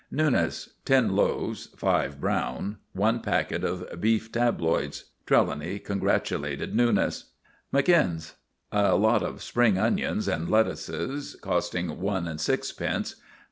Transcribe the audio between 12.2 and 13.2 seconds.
and sixpence.